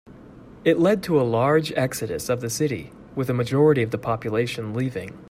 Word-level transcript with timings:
It 0.65 0.79
led 0.79 1.03
to 1.03 1.21
a 1.21 1.21
large 1.21 1.71
exodus 1.73 2.27
of 2.27 2.41
the 2.41 2.49
city, 2.49 2.91
with 3.15 3.29
a 3.29 3.35
majority 3.35 3.83
of 3.83 3.91
the 3.91 3.99
population 3.99 4.73
leaving. 4.73 5.15